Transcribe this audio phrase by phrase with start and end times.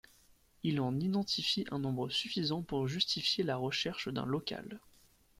[0.63, 4.79] Il en identifie un nombre suffisant pour justifier la recherche d’un local.